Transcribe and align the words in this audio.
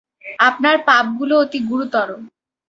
আপনার 0.39 0.75
পাপগুলো 0.87 1.33
অতি 1.39 1.59
গুরুতর। 1.69 2.09